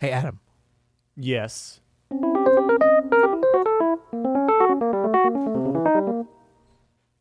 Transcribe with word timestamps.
Hey, 0.00 0.12
Adam. 0.12 0.40
Yes. 1.14 1.80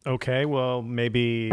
Okay, 0.08 0.46
well, 0.46 0.81
maybe. 0.81 1.50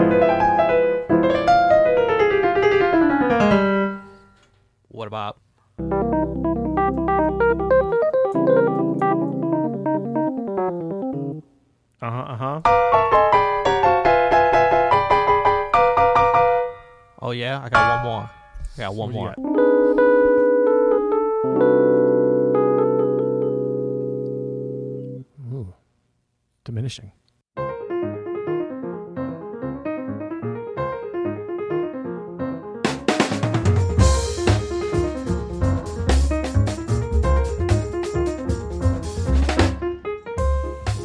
What 4.87 5.09
about? 5.09 5.39
Uh 12.01 12.11
huh, 12.11 12.23
uh 12.23 12.37
huh. 12.37 12.61
Oh 17.21 17.33
yeah, 17.33 17.61
I 17.65 17.69
got 17.69 17.97
one 17.97 18.05
more. 18.05 18.31
I 18.77 18.79
got 18.79 18.95
one 18.95 19.13
What 19.13 19.37
more. 19.37 19.76
You 21.55 21.63
Ooh, 25.53 25.75
diminishing. 26.65 27.13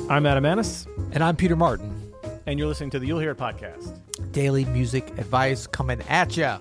I'm 0.10 0.26
Adam 0.26 0.44
Maness, 0.44 0.88
And 1.14 1.24
I'm 1.24 1.38
Peter 1.38 1.56
Martin. 1.56 1.98
and 2.46 2.60
you're 2.60 2.68
listening 2.68 2.90
to 2.90 3.00
the 3.00 3.08
You'll 3.08 3.20
Hear 3.20 3.32
It 3.32 3.38
podcast. 3.38 3.98
Daily 4.34 4.66
music 4.66 5.08
advice 5.18 5.66
coming 5.68 6.02
at 6.10 6.36
ya. 6.36 6.60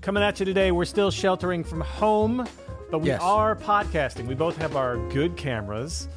Coming 0.00 0.22
at 0.22 0.40
you 0.40 0.46
today, 0.46 0.72
we're 0.72 0.86
still 0.86 1.10
sheltering 1.10 1.64
from 1.64 1.82
home, 1.82 2.48
but 2.90 3.00
we 3.00 3.08
Yes. 3.08 3.20
are 3.22 3.54
podcasting. 3.56 4.26
We 4.26 4.34
both 4.34 4.56
have 4.58 4.76
our 4.76 4.96
good 5.10 5.36
cameras. 5.36 6.08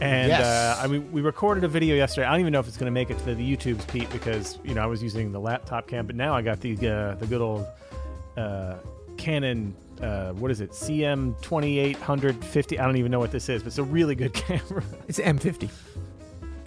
And 0.00 0.28
Yes. 0.28 0.44
uh, 0.44 0.80
I 0.82 0.86
mean, 0.86 1.10
we 1.12 1.22
recorded 1.22 1.64
a 1.64 1.68
video 1.68 1.96
yesterday. 1.96 2.26
I 2.26 2.30
don't 2.32 2.40
even 2.40 2.52
know 2.52 2.60
if 2.60 2.68
it's 2.68 2.76
going 2.76 2.86
to 2.86 2.92
make 2.92 3.10
it 3.10 3.18
to 3.20 3.34
the 3.34 3.56
YouTube's 3.56 3.84
Pete 3.86 4.10
because 4.10 4.58
you 4.62 4.74
know 4.74 4.82
I 4.82 4.86
was 4.86 5.02
using 5.02 5.32
the 5.32 5.40
laptop 5.40 5.86
cam, 5.88 6.06
but 6.06 6.14
now 6.14 6.34
I 6.34 6.42
got 6.42 6.60
the 6.60 6.72
uh, 6.74 7.14
the 7.14 7.26
good 7.26 7.40
old 7.40 7.66
uh, 8.36 8.74
Canon. 9.16 9.74
Uh, 10.00 10.32
what 10.34 10.50
is 10.50 10.60
it? 10.60 10.70
CM 10.72 11.40
twenty 11.40 11.78
eight 11.78 11.96
hundred 11.96 12.42
fifty. 12.44 12.78
I 12.78 12.84
don't 12.84 12.96
even 12.98 13.10
know 13.10 13.18
what 13.18 13.32
this 13.32 13.48
is, 13.48 13.62
but 13.62 13.68
it's 13.68 13.78
a 13.78 13.82
really 13.82 14.14
good 14.14 14.32
camera. 14.46 14.82
It's 15.08 15.18
M50. 15.18 15.70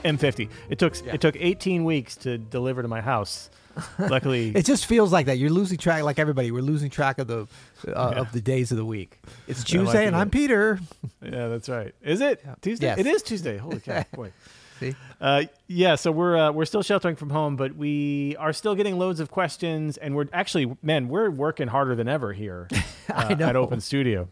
M50. 0.04 0.50
It 0.70 0.80
took 0.80 1.06
Yeah. 1.06 1.14
it 1.14 1.22
took 1.22 1.36
eighteen 1.38 1.86
weeks 1.86 2.16
to 2.18 2.38
deliver 2.38 2.82
to 2.82 2.88
my 2.88 3.02
house. 3.02 3.50
Luckily, 4.00 4.50
It 4.56 4.66
just 4.66 4.86
feels 4.86 5.12
like 5.12 5.26
that. 5.28 5.38
You're 5.38 5.50
losing 5.50 5.78
track, 5.78 6.04
like 6.04 6.20
everybody. 6.20 6.52
We're 6.52 6.62
losing 6.62 6.90
track 6.90 7.20
of 7.20 7.28
the 7.28 7.42
uh, 7.88 8.12
Yeah. 8.14 8.20
of 8.22 8.32
the 8.32 8.42
days 8.42 8.72
of 8.72 8.78
the 8.78 8.86
week. 8.86 9.20
It's 9.48 9.64
Tuesday, 9.74 10.06
and. 10.08 10.16
I'm 10.16 10.30
Peter. 10.30 10.80
yeah, 11.22 11.48
that's 11.48 11.70
right. 11.70 11.94
Is 12.02 12.22
it 12.22 12.44
Tuesday? 12.62 12.88
Yes. 12.88 13.00
It 13.00 13.08
is 13.08 13.24
Tuesday. 13.24 13.58
Holy 13.58 13.80
cow! 13.80 14.04
Boy. 14.14 14.32
See, 14.80 14.96
Uh, 15.20 15.44
yeah, 15.68 15.94
so 15.96 16.12
we're 16.12 16.36
uh, 16.38 16.52
we're 16.52 16.66
still 16.66 16.82
sheltering 16.84 17.16
from 17.16 17.30
home, 17.30 17.56
but 17.56 17.76
we 17.76 18.36
are 18.40 18.52
still 18.54 18.74
getting 18.76 18.98
loads 18.98 19.20
of 19.20 19.30
questions, 19.30 19.98
and 19.98 20.16
we're 20.16 20.26
actually, 20.34 20.76
man, 20.82 21.08
we're 21.08 21.30
working 21.30 21.68
harder 21.68 21.96
than 21.96 22.08
ever 22.08 22.34
here 22.34 22.68
uh, 22.74 23.14
I 23.14 23.34
know. 23.36 23.48
at 23.48 23.56
Open 23.56 23.80
Studio. 23.80 24.28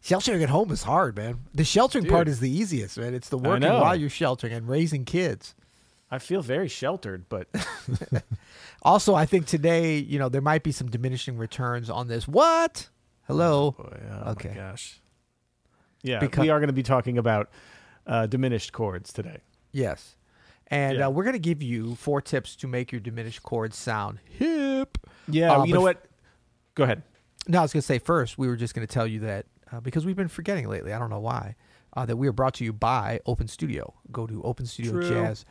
sheltering 0.00 0.42
at 0.44 0.48
home 0.48 0.70
is 0.70 0.84
hard, 0.84 1.16
man. 1.16 1.40
The 1.54 1.64
sheltering 1.64 2.06
part 2.06 2.28
is 2.28 2.38
the 2.40 2.48
easiest, 2.50 2.98
man. 2.98 3.14
It's 3.14 3.28
the 3.30 3.38
working 3.38 3.68
while 3.68 3.96
you're 3.96 4.08
sheltering 4.10 4.52
and 4.52 4.68
raising 4.68 5.04
kids. 5.04 5.54
I 6.12 6.18
feel 6.18 6.40
very 6.42 6.68
sheltered, 6.68 7.24
but 7.28 7.48
Also, 8.82 9.14
I 9.14 9.26
think 9.26 9.46
today, 9.46 9.96
you 9.98 10.18
know, 10.18 10.28
there 10.28 10.40
might 10.40 10.62
be 10.62 10.72
some 10.72 10.88
diminishing 10.88 11.36
returns 11.36 11.90
on 11.90 12.08
this. 12.08 12.26
What? 12.26 12.88
Hello. 13.26 13.72
boy, 13.72 14.00
oh 14.24 14.30
Okay. 14.32 14.54
gosh, 14.54 15.00
yeah, 16.02 16.18
Because- 16.18 16.42
we 16.42 16.48
are 16.50 16.58
going 16.58 16.68
to 16.68 16.72
be 16.74 16.82
talking 16.82 17.18
about 17.18 17.50
uh, 18.06 18.26
diminished 18.26 18.72
chords 18.72 19.12
today. 19.12 19.38
Yes. 19.72 20.16
And 20.68 20.98
Yeah. 20.98 21.06
uh, 21.06 21.10
we're 21.10 21.24
going 21.24 21.34
to 21.34 21.38
give 21.38 21.62
you 21.62 21.94
four 21.96 22.20
tips 22.20 22.56
to 22.56 22.66
make 22.66 22.90
your 22.90 23.00
diminished 23.00 23.42
chords 23.42 23.76
sound 23.76 24.18
hip. 24.24 24.98
Yeah, 25.28 25.52
Uh, 25.58 25.64
you 25.64 25.74
know 25.74 25.80
what? 25.82 26.04
Go 26.74 26.84
ahead. 26.84 27.02
No, 27.46 27.58
I 27.58 27.62
was 27.62 27.72
going 27.72 27.82
to 27.82 27.86
say 27.86 27.98
first, 27.98 28.38
we 28.38 28.48
were 28.48 28.56
just 28.56 28.74
going 28.74 28.86
to 28.86 28.92
tell 28.92 29.06
you 29.06 29.20
that 29.20 29.46
uh, 29.70 29.80
because 29.80 30.04
we've 30.06 30.16
been 30.16 30.28
forgetting 30.28 30.68
lately, 30.68 30.92
I 30.92 30.98
don't 30.98 31.10
know 31.10 31.20
why, 31.20 31.54
uh, 31.96 32.06
that 32.06 32.16
we 32.16 32.26
are 32.26 32.32
brought 32.32 32.54
to 32.54 32.64
you 32.64 32.72
by 32.72 33.20
Open 33.26 33.46
Studio. 33.46 33.94
Go 34.10 34.26
to 34.26 34.40
openstudiojazz.com 34.42 35.44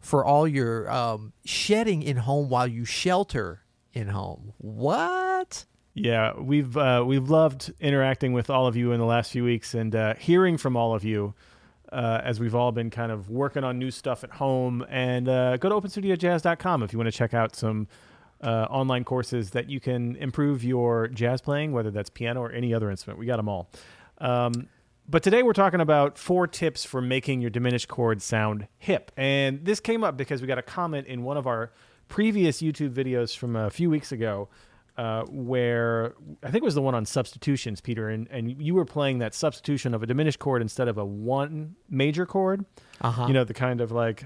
for 0.00 0.24
all 0.24 0.46
your 0.46 0.90
um, 0.90 1.32
shedding 1.44 2.02
in 2.02 2.18
home 2.18 2.48
while 2.48 2.66
you 2.66 2.84
shelter 2.84 3.62
in 3.92 4.08
home. 4.08 4.52
What? 4.58 5.64
Yeah, 5.94 6.38
we've 6.38 6.76
uh, 6.76 7.04
we've 7.06 7.28
loved 7.28 7.72
interacting 7.80 8.32
with 8.32 8.50
all 8.50 8.66
of 8.66 8.76
you 8.76 8.92
in 8.92 9.00
the 9.00 9.06
last 9.06 9.32
few 9.32 9.44
weeks 9.44 9.74
and 9.74 9.94
uh, 9.94 10.14
hearing 10.14 10.56
from 10.56 10.76
all 10.76 10.94
of 10.94 11.04
you 11.04 11.34
uh, 11.92 12.20
as 12.22 12.38
we've 12.38 12.54
all 12.54 12.72
been 12.72 12.90
kind 12.90 13.10
of 13.10 13.30
working 13.30 13.64
on 13.64 13.78
new 13.78 13.90
stuff 13.90 14.24
at 14.24 14.30
home. 14.30 14.84
And 14.88 15.28
uh, 15.28 15.56
go 15.56 15.68
to 15.68 15.74
openstudiojazz.com 15.74 16.82
if 16.82 16.92
you 16.92 16.98
want 16.98 17.10
to 17.10 17.16
check 17.16 17.34
out 17.34 17.56
some 17.56 17.88
uh, 18.42 18.66
online 18.70 19.04
courses 19.04 19.50
that 19.50 19.68
you 19.68 19.80
can 19.80 20.16
improve 20.16 20.62
your 20.62 21.08
jazz 21.08 21.40
playing, 21.40 21.72
whether 21.72 21.90
that's 21.90 22.10
piano 22.10 22.40
or 22.40 22.52
any 22.52 22.72
other 22.72 22.90
instrument. 22.90 23.18
We 23.18 23.26
got 23.26 23.36
them 23.36 23.48
all. 23.48 23.70
Um, 24.18 24.68
but 25.08 25.22
today 25.22 25.42
we're 25.42 25.54
talking 25.54 25.80
about 25.80 26.18
four 26.18 26.46
tips 26.46 26.84
for 26.84 27.00
making 27.00 27.40
your 27.40 27.48
diminished 27.50 27.88
chord 27.88 28.20
sound 28.20 28.68
hip. 28.78 29.10
And 29.16 29.64
this 29.64 29.80
came 29.80 30.04
up 30.04 30.18
because 30.18 30.42
we 30.42 30.46
got 30.46 30.58
a 30.58 30.62
comment 30.62 31.06
in 31.06 31.22
one 31.22 31.38
of 31.38 31.46
our 31.46 31.72
previous 32.08 32.60
YouTube 32.60 32.92
videos 32.92 33.36
from 33.36 33.56
a 33.56 33.70
few 33.70 33.88
weeks 33.88 34.12
ago 34.12 34.48
uh, 34.98 35.22
where 35.30 36.14
I 36.42 36.50
think 36.50 36.62
it 36.62 36.64
was 36.64 36.74
the 36.74 36.82
one 36.82 36.94
on 36.94 37.06
substitutions, 37.06 37.80
Peter, 37.80 38.08
and, 38.08 38.28
and 38.30 38.60
you 38.60 38.74
were 38.74 38.84
playing 38.84 39.20
that 39.20 39.34
substitution 39.34 39.94
of 39.94 40.02
a 40.02 40.06
diminished 40.06 40.40
chord 40.40 40.60
instead 40.60 40.88
of 40.88 40.98
a 40.98 41.04
one 41.04 41.76
major 41.88 42.26
chord. 42.26 42.66
Uh 43.00 43.10
huh. 43.12 43.26
You 43.28 43.32
know, 43.32 43.44
the 43.44 43.54
kind 43.54 43.80
of 43.80 43.92
like. 43.92 44.24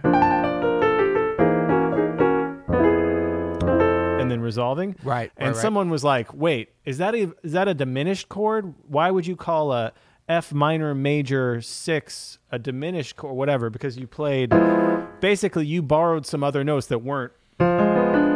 And 4.19 4.31
then 4.31 4.41
resolving. 4.41 4.97
Right, 5.03 5.31
And 5.37 5.49
right, 5.49 5.55
right. 5.55 5.61
someone 5.61 5.91
was 5.91 6.03
like, 6.03 6.33
wait, 6.33 6.71
is 6.85 6.99
that 6.99 7.15
a, 7.15 7.35
is 7.43 7.53
that 7.53 7.69
a 7.69 7.75
diminished 7.75 8.29
chord? 8.29 8.75
Why 8.89 9.11
would 9.11 9.27
you 9.27 9.37
call 9.37 9.73
a 9.73 9.93
F 10.29 10.53
minor 10.53 10.95
major 10.95 11.61
six 11.61 12.39
a 12.51 12.59
diminished 12.59 13.17
chord, 13.17 13.37
whatever? 13.37 13.71
Because 13.71 13.99
you 13.99 14.07
played, 14.07 14.53
basically, 15.21 15.67
you 15.67 15.83
borrowed 15.83 16.27
some 16.27 16.45
other 16.45 16.65
notes 16.65 16.87
that 16.87 16.99
weren't 16.99 17.33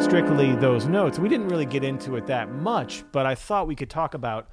strictly 0.02 0.54
those 0.56 0.86
notes. 0.86 1.18
We 1.18 1.28
didn't 1.28 1.48
really 1.48 1.66
get 1.66 1.82
into 1.84 2.16
it 2.16 2.26
that 2.26 2.50
much, 2.50 3.04
but 3.12 3.24
I 3.24 3.34
thought 3.34 3.66
we 3.66 3.74
could 3.74 3.90
talk 3.90 4.14
about 4.14 4.48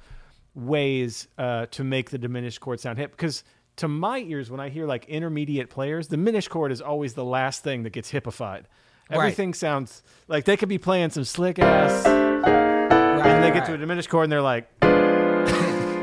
ways 0.54 1.28
uh, 1.36 1.66
to 1.72 1.84
make 1.84 2.10
the 2.10 2.18
diminished 2.18 2.60
chord 2.60 2.80
sound 2.80 2.98
hip. 2.98 3.10
Because 3.10 3.44
to 3.76 3.88
my 3.88 4.18
ears, 4.18 4.50
when 4.50 4.60
I 4.60 4.68
hear 4.68 4.86
like 4.86 5.04
intermediate 5.06 5.68
players, 5.68 6.08
the 6.08 6.16
diminished 6.16 6.48
chord 6.50 6.72
is 6.72 6.80
always 6.80 7.14
the 7.14 7.24
last 7.24 7.62
thing 7.62 7.82
that 7.82 7.90
gets 7.90 8.10
hippified. 8.10 8.64
Right. 9.10 9.18
Everything 9.18 9.52
sounds 9.52 10.02
like 10.28 10.44
they 10.44 10.56
could 10.56 10.68
be 10.68 10.78
playing 10.78 11.10
some 11.10 11.24
slick 11.24 11.58
ass, 11.58 12.06
and 12.06 13.44
they 13.44 13.50
get 13.50 13.66
to 13.66 13.74
a 13.74 13.76
diminished 13.76 14.08
chord, 14.08 14.24
and 14.24 14.32
they're 14.32 14.40
like, 14.40 14.70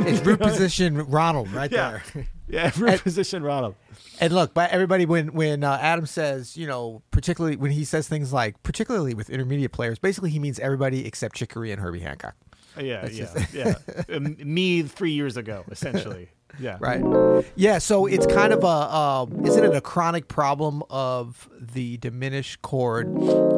it's 0.08 0.26
root 0.26 0.40
position 0.42 0.98
Ronald 0.98 1.52
right 1.52 1.72
Yeah. 1.72 2.00
there. 2.14 2.28
"Yeah, 2.48 2.72
root 2.78 3.02
position, 3.02 3.44
Ronald." 3.44 3.76
And 4.20 4.34
look, 4.34 4.54
but 4.54 4.70
everybody, 4.72 5.06
when 5.06 5.34
when 5.34 5.64
uh, 5.64 5.78
Adam 5.82 6.06
says, 6.06 6.56
you 6.58 6.68
know, 6.68 7.02
particularly 7.12 7.56
when 7.58 7.72
he 7.72 7.84
says 7.86 8.08
things 8.08 8.32
like, 8.34 8.62
particularly 8.64 9.14
with 9.14 9.30
intermediate 9.30 9.72
players, 9.72 10.00
basically 10.00 10.30
he 10.30 10.40
means 10.40 10.60
everybody 10.60 11.06
except 11.08 11.36
Chick 11.36 11.50
Corea 11.54 11.74
and 11.74 11.82
Herbie 11.82 12.00
Hancock. 12.02 12.36
Yeah, 12.80 13.02
That's 13.02 13.18
yeah, 13.18 13.34
just- 13.34 13.54
yeah. 13.54 13.74
Um, 14.16 14.38
Me 14.44 14.82
three 14.84 15.12
years 15.12 15.36
ago, 15.38 15.64
essentially. 15.72 16.30
Yeah, 16.60 16.78
Right. 16.82 17.02
Yeah. 17.56 17.78
So 17.78 18.06
it's 18.08 18.26
kind 18.28 18.52
of 18.52 18.64
a, 18.66 18.68
uh, 18.68 19.26
isn't 19.46 19.64
it 19.64 19.74
a 19.74 19.80
chronic 19.80 20.28
problem 20.28 20.84
of 20.90 21.50
the 21.58 21.96
diminished 21.98 22.62
chord 22.62 23.08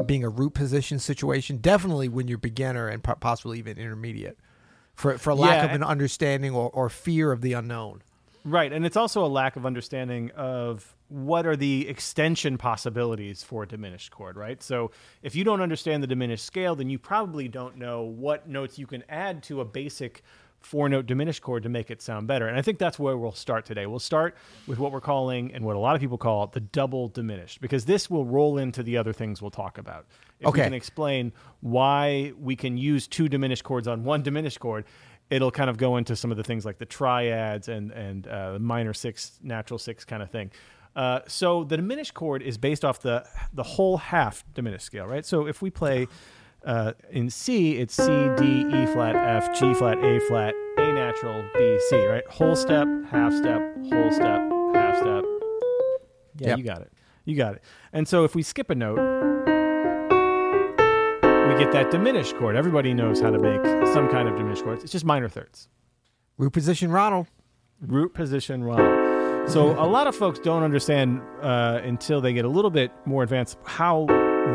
being 0.06 0.24
a 0.24 0.30
root 0.30 0.54
position 0.54 1.00
situation? 1.00 1.58
Definitely 1.58 2.08
when 2.08 2.28
you're 2.28 2.38
beginner 2.38 2.88
and 2.88 3.04
possibly 3.04 3.58
even 3.58 3.80
intermediate, 3.80 4.38
for 5.03 5.18
for 5.18 5.36
lack 5.36 5.58
Yeah, 5.58 5.66
of 5.66 5.72
an 5.72 5.84
understanding 5.84 6.56
or, 6.56 6.69
or 6.69 6.90
fear 6.90 7.33
of 7.33 7.42
the 7.42 7.54
unknown. 7.54 8.01
Right, 8.45 8.72
and 8.72 8.86
it's 8.86 8.98
also 8.98 9.25
a 9.25 9.28
lack 9.28 9.56
of 9.56 9.66
understanding 9.66 10.31
of 10.31 10.95
what 11.10 11.45
are 11.45 11.56
the 11.56 11.88
extension 11.88 12.57
possibilities 12.57 13.44
for 13.44 13.63
a 13.63 13.68
diminished 13.68 14.12
chord, 14.12 14.36
right? 14.36 14.62
So 14.63 14.92
if 15.22 15.36
you 15.36 15.44
don't 15.44 15.62
understand 15.62 16.04
the 16.04 16.07
diminished 16.07 16.45
scale, 16.45 16.75
then 16.75 16.89
you 16.89 17.00
probably 17.00 17.48
don't 17.48 17.78
know 17.78 18.04
what 18.04 18.50
notes 18.50 18.80
you 18.80 18.88
can 18.88 19.04
add 19.07 19.44
to 19.44 19.62
a 19.62 19.66
basic 19.66 20.24
four 20.60 20.88
note 20.89 21.06
diminished 21.06 21.42
chord 21.42 21.63
to 21.63 21.69
make 21.69 21.92
it 21.92 22.01
sound 22.01 22.28
better. 22.28 22.48
And 22.48 22.57
I 22.57 22.62
think 22.62 22.80
that's 22.80 22.98
where 22.98 23.18
we'll 23.18 23.33
start 23.33 23.66
today. 23.66 23.86
We'll 23.86 24.00
start 24.00 24.36
with 24.66 24.80
what 24.80 24.92
we're 24.92 25.01
calling 25.01 25.54
and 25.54 25.66
what 25.66 25.75
a 25.75 25.80
lot 25.80 25.95
of 25.95 26.01
people 26.01 26.18
call 26.18 26.48
the 26.48 26.62
double 26.62 27.10
diminished 27.10 27.62
because 27.62 27.86
this 27.86 28.10
will 28.10 28.25
roll 28.25 28.57
into 28.57 28.81
the 28.81 28.98
other 28.98 29.13
things 29.13 29.42
we'll 29.42 29.51
talk 29.51 29.78
about. 29.78 30.06
If 30.44 30.50
Okay. 30.50 30.62
we 30.62 30.66
can 30.66 30.74
explain 30.74 31.34
why 31.62 32.34
we 32.40 32.56
can 32.56 32.78
use 32.78 33.07
two 33.07 33.28
diminished 33.30 33.63
chords 33.63 33.88
on 33.88 34.04
one 34.04 34.22
diminished 34.22 34.60
chord, 34.60 34.86
it'll 35.30 35.51
kind 35.51 35.69
of 35.69 35.78
go 35.78 35.98
into 35.98 36.16
some 36.16 36.31
of 36.31 36.38
the 36.38 36.44
things 36.44 36.66
like 36.66 36.78
the 36.78 36.86
triads 36.86 37.68
and 37.69 37.92
and 37.92 38.28
uh, 38.28 38.57
minor 38.60 38.94
six, 38.94 39.40
natural 39.42 39.78
six 39.80 40.06
kind 40.06 40.22
of 40.22 40.30
thing. 40.30 40.51
Uh, 40.95 41.22
so 41.28 41.63
the 41.63 41.75
diminished 41.75 42.13
chord 42.13 42.42
is 42.44 42.57
based 42.57 42.86
off 42.86 43.01
the 43.01 43.25
the 43.54 43.63
whole 43.63 43.98
half 43.98 44.44
diminished 44.54 44.86
scale, 44.86 45.07
right? 45.07 45.25
So 45.25 45.48
if 45.48 45.62
we 45.62 45.69
play 45.72 46.07
uh, 46.66 46.94
in 47.10 47.30
C, 47.30 47.78
it's 47.78 47.94
C, 47.95 48.06
D, 48.38 48.66
E 48.69 48.86
flat, 48.88 49.16
F, 49.16 49.57
G 49.60 49.74
flat, 49.74 49.98
A 50.04 50.19
flat, 50.28 50.54
A 50.78 50.94
natural 50.94 51.44
B 51.56 51.80
C, 51.90 52.06
right? 52.06 52.25
Whole 52.28 52.56
step, 52.56 52.88
half 53.10 53.34
step, 53.34 53.62
whole 53.92 54.12
step, 54.12 54.40
half 54.75 54.98
step. 54.98 55.24
Yeah, 56.38 56.50
Yep. 56.50 56.57
you 56.57 56.63
got 56.63 56.81
it. 56.81 56.92
You 57.25 57.36
got 57.38 57.56
it. 57.56 57.63
And 57.92 58.07
so 58.07 58.24
if 58.24 58.36
we 58.36 58.44
skip 58.44 58.69
a 58.69 58.75
note, 58.75 59.00
we 61.54 61.64
get 61.64 61.72
that 61.72 61.92
diminished 61.92 62.36
chord. 62.38 62.56
Everybody 62.56 62.94
knows 62.94 63.22
how 63.22 63.30
to 63.30 63.38
make 63.38 63.64
some 63.94 64.10
kind 64.10 64.28
of 64.28 64.36
diminished 64.36 64.64
chords. 64.64 64.84
It's 64.84 64.92
just 64.92 65.06
minor 65.06 65.30
thirds. 65.30 65.68
Root 66.38 66.52
position 66.54 66.92
Ronald. 66.92 67.28
root 67.80 68.14
position 68.14 68.64
run. 68.64 69.48
So 69.50 69.72
a 69.72 69.86
lot 69.86 70.08
of 70.08 70.16
folks 70.16 70.40
don't 70.40 70.64
understand 70.64 71.22
uh, 71.42 71.82
until 71.84 72.22
they 72.22 72.34
get 72.34 72.46
a 72.46 72.50
little 72.50 72.72
bit 72.72 72.92
more 73.06 73.24
advanced 73.24 73.58
how 73.66 74.06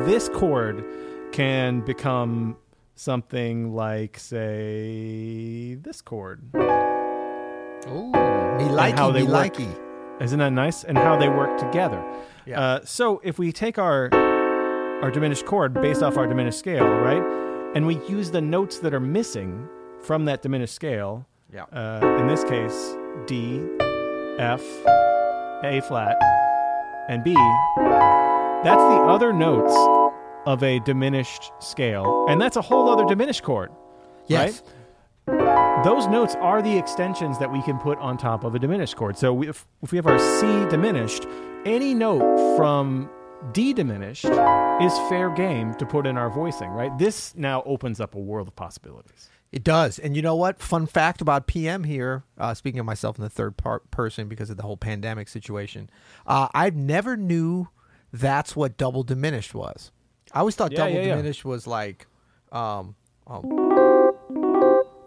this 0.06 0.28
chord 0.30 0.84
can 1.30 1.82
become 1.82 2.56
something 2.94 3.74
like, 3.74 4.18
say, 4.18 5.76
this 5.80 6.00
chord. 6.00 6.42
Ooh, 6.56 8.10
me 8.10 8.64
likey, 8.64 8.96
how 8.96 9.12
they 9.12 9.22
me 9.22 9.28
work. 9.28 9.54
likey. 9.54 10.22
Isn't 10.22 10.40
that 10.40 10.50
nice? 10.52 10.82
And 10.82 10.98
how 10.98 11.16
they 11.16 11.28
work 11.28 11.58
together. 11.58 12.02
Yeah. 12.44 12.60
Uh, 12.60 12.80
so 12.84 13.20
if 13.22 13.38
we 13.38 13.52
take 13.52 13.78
our 13.78 14.08
our 15.02 15.10
diminished 15.10 15.46
chord 15.46 15.74
based 15.74 16.02
off 16.02 16.16
our 16.16 16.26
diminished 16.26 16.58
scale, 16.58 16.86
right, 16.86 17.22
and 17.74 17.86
we 17.86 17.96
use 18.06 18.30
the 18.30 18.40
notes 18.40 18.78
that 18.80 18.92
are 18.94 19.00
missing 19.00 19.68
from 20.02 20.24
that 20.24 20.42
diminished 20.42 20.74
scale, 20.74 21.26
Yeah. 21.52 21.64
uh, 21.72 22.16
in 22.20 22.26
this 22.26 22.44
case, 22.44 22.96
D, 23.26 23.62
F, 24.38 24.62
A 25.64 25.80
flat, 25.86 26.16
and 27.08 27.22
B. 27.24 27.34
That's 28.64 28.82
the 28.82 29.02
other 29.08 29.32
notes 29.32 29.74
of 30.46 30.62
a 30.62 30.80
diminished 30.80 31.52
scale, 31.60 32.26
and 32.28 32.40
that's 32.40 32.56
a 32.56 32.62
whole 32.62 32.88
other 32.88 33.04
diminished 33.04 33.42
chord. 33.42 33.70
Yes. 34.26 34.62
Those 35.84 36.06
notes 36.08 36.34
are 36.40 36.60
the 36.62 36.76
extensions 36.76 37.38
that 37.38 37.52
we 37.52 37.62
can 37.62 37.78
put 37.78 37.98
on 37.98 38.16
top 38.16 38.44
of 38.44 38.54
a 38.54 38.58
diminished 38.58 38.96
chord. 38.96 39.16
So 39.16 39.32
we, 39.32 39.48
if, 39.48 39.66
if 39.82 39.92
we 39.92 39.96
have 39.96 40.06
our 40.06 40.18
C 40.18 40.46
diminished, 40.70 41.26
any 41.66 41.94
note 41.94 42.56
from 42.56 43.08
D 43.52 43.72
diminished 43.72 44.24
is 44.80 44.96
fair 45.08 45.30
game 45.30 45.74
to 45.74 45.84
put 45.86 46.06
in 46.06 46.16
our 46.16 46.30
voicing, 46.30 46.70
right? 46.70 46.96
This 46.98 47.34
now 47.36 47.62
opens 47.66 48.00
up 48.00 48.14
a 48.14 48.18
world 48.18 48.46
of 48.48 48.54
possibilities. 48.56 49.28
It 49.50 49.64
does. 49.64 49.98
And 49.98 50.14
you 50.14 50.22
know 50.22 50.36
what? 50.36 50.60
Fun 50.60 50.86
fact 50.86 51.20
about 51.20 51.46
PM 51.46 51.84
here, 51.84 52.22
uh, 52.36 52.54
speaking 52.54 52.78
of 52.78 52.86
myself 52.86 53.16
in 53.18 53.24
the 53.24 53.30
third 53.30 53.56
part 53.56 53.90
person 53.90 54.28
because 54.28 54.50
of 54.50 54.56
the 54.56 54.62
whole 54.62 54.76
pandemic 54.76 55.28
situation, 55.28 55.88
uh, 56.26 56.48
I 56.54 56.70
never 56.70 57.16
knew 57.16 57.68
that's 58.12 58.54
what 58.54 58.76
double 58.76 59.02
diminished 59.02 59.54
was. 59.54 59.90
I 60.32 60.40
always 60.40 60.54
thought 60.54 60.72
Yeah, 60.72 60.78
double 60.78 60.92
yeah, 60.92 61.00
yeah. 61.00 61.16
diminished 61.16 61.44
was 61.44 61.66
like, 61.66 62.06
um, 62.52 62.94
um, 63.26 63.42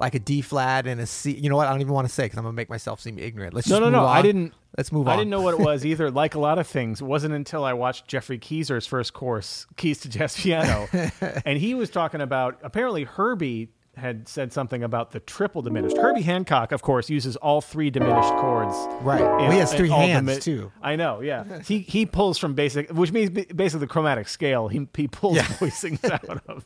like 0.01 0.15
a 0.15 0.19
D 0.19 0.41
flat 0.41 0.85
and 0.87 0.99
a 0.99 1.05
C. 1.05 1.31
You 1.31 1.49
know 1.49 1.55
what? 1.55 1.67
I 1.67 1.71
don't 1.71 1.79
even 1.81 1.93
want 1.93 2.07
to 2.07 2.13
say 2.13 2.25
because 2.25 2.37
I'm 2.37 2.43
gonna 2.43 2.53
make 2.53 2.69
myself 2.69 2.99
seem 2.99 3.17
ignorant. 3.17 3.53
Let's 3.53 3.67
No, 3.69 3.75
just 3.75 3.81
no, 3.81 3.85
move 3.85 3.93
no. 3.93 4.05
I 4.05 4.17
on. 4.17 4.23
didn't. 4.25 4.53
Let's 4.77 4.91
move 4.91 5.07
on. 5.07 5.13
I 5.13 5.17
didn't 5.17 5.29
know 5.31 5.41
what 5.41 5.53
it 5.53 5.59
was 5.59 5.85
either. 5.91 6.11
Like 6.11 6.35
a 6.35 6.39
lot 6.39 6.59
of 6.59 6.67
things, 6.67 6.99
it 7.01 7.05
wasn't 7.05 7.33
until 7.33 7.63
I 7.63 7.73
watched 7.73 8.07
Jeffrey 8.07 8.37
Keezer's 8.39 8.85
first 8.87 9.13
course, 9.13 9.65
Keys 9.77 9.99
to 10.01 10.09
Jazz 10.09 10.35
Piano, 10.35 10.87
and 11.45 11.57
he 11.57 11.73
was 11.73 11.89
talking 11.89 12.19
about 12.21 12.59
apparently 12.63 13.03
Herbie 13.05 13.69
had 13.97 14.25
said 14.25 14.53
something 14.53 14.83
about 14.83 15.11
the 15.11 15.19
triple 15.19 15.61
diminished. 15.61 15.97
Herbie 15.97 16.21
Hancock, 16.21 16.71
of 16.71 16.81
course, 16.81 17.09
uses 17.09 17.35
all 17.35 17.59
three 17.59 17.89
diminished 17.89 18.29
chords. 18.29 18.73
Right. 19.01 19.19
in- 19.19 19.27
Well, 19.27 19.51
he 19.51 19.57
has 19.59 19.73
three 19.73 19.89
hands 19.89 20.29
dimi- 20.29 20.41
too. 20.41 20.71
I 20.81 20.95
know, 20.95 21.19
yeah. 21.19 21.59
he 21.63 21.79
he 21.79 22.05
pulls 22.05 22.37
from 22.37 22.53
basic, 22.53 22.89
which 22.91 23.11
means 23.11 23.29
basically 23.29 23.81
the 23.81 23.87
chromatic 23.87 24.29
scale. 24.29 24.69
He 24.69 24.87
he 24.95 25.07
pulls 25.09 25.35
Yeah. 25.35 25.43
voicings 25.43 26.09
out 26.09 26.41
of. 26.47 26.65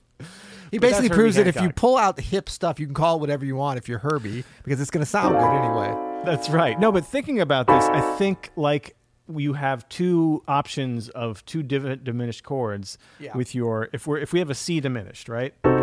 He 0.72 0.78
basically 0.80 1.10
proves 1.10 1.36
that 1.36 1.48
if 1.48 1.60
you 1.62 1.70
pull 1.72 1.98
out 1.98 2.16
the 2.16 2.22
hip 2.22 2.50
stuff, 2.50 2.80
you 2.80 2.86
can 2.88 2.96
call 2.96 3.18
it 3.18 3.20
whatever 3.20 3.46
you 3.46 3.56
want 3.56 3.78
if 3.78 3.88
you're 3.88 4.00
Herbie 4.00 4.44
because 4.64 4.82
it's 4.82 4.92
gonna 4.92 5.06
sound 5.06 5.36
good 5.36 5.44
anyway. 5.64 5.94
That's 6.26 6.50
right. 6.50 6.80
No, 6.80 6.92
but 6.92 7.06
thinking 7.06 7.40
about 7.40 7.68
this, 7.68 7.86
I 7.86 8.02
think 8.18 8.52
like 8.56 8.96
you 9.36 9.54
have 9.54 9.88
two 9.90 10.44
options 10.48 11.10
of 11.10 11.44
two 11.46 11.64
div- 11.64 12.04
diminished 12.04 12.44
chords 12.44 12.98
Yeah. 13.20 13.36
with 13.36 13.56
your 13.56 13.90
if 13.94 14.06
we're 14.08 14.18
if 14.20 14.34
we 14.34 14.40
have 14.40 14.50
a 14.50 14.56
C 14.56 14.80
diminished, 14.80 15.30
right? 15.30 15.54
Yep. 15.66 15.76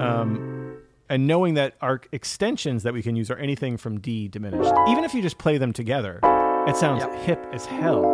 Um, 0.00 0.76
and 1.08 1.26
knowing 1.26 1.54
that 1.54 1.74
our 1.80 2.00
extensions 2.12 2.82
that 2.84 2.94
we 2.94 3.02
can 3.02 3.16
use 3.16 3.30
are 3.30 3.36
anything 3.36 3.76
from 3.76 4.00
D 4.00 4.28
diminished, 4.28 4.72
even 4.88 5.04
if 5.04 5.12
you 5.14 5.22
just 5.22 5.38
play 5.38 5.58
them 5.58 5.72
together, 5.72 6.20
it 6.68 6.76
sounds 6.76 7.02
Yep. 7.02 7.14
hip 7.22 7.46
as 7.52 7.66
hell. 7.66 8.04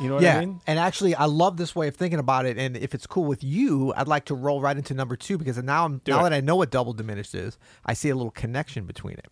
You 0.00 0.08
know 0.08 0.14
what 0.14 0.22
yeah, 0.22 0.36
I 0.38 0.40
mean? 0.40 0.60
and 0.66 0.78
actually, 0.78 1.14
I 1.14 1.24
love 1.24 1.56
this 1.56 1.74
way 1.74 1.88
of 1.88 1.96
thinking 1.96 2.18
about 2.18 2.46
it. 2.46 2.56
And 2.58 2.76
if 2.76 2.94
it's 2.94 3.06
cool 3.06 3.24
with 3.24 3.42
you, 3.42 3.92
I'd 3.96 4.08
like 4.08 4.26
to 4.26 4.34
roll 4.34 4.60
right 4.60 4.76
into 4.76 4.94
number 4.94 5.16
two 5.16 5.38
because 5.38 5.56
now 5.62 5.84
I'm 5.84 5.98
Do 5.98 6.12
now 6.12 6.20
it. 6.20 6.22
that 6.24 6.32
I 6.32 6.40
know 6.40 6.56
what 6.56 6.70
double 6.70 6.92
diminished 6.92 7.34
is, 7.34 7.58
I 7.84 7.94
see 7.94 8.08
a 8.10 8.14
little 8.14 8.30
connection 8.30 8.84
between 8.86 9.14
it. 9.14 9.26